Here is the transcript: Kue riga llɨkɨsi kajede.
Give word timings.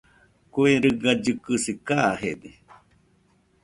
Kue 0.53 0.71
riga 0.83 1.11
llɨkɨsi 1.23 1.73
kajede. 1.87 2.49